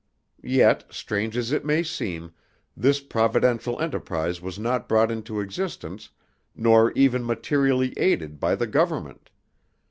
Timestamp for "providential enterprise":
3.01-4.41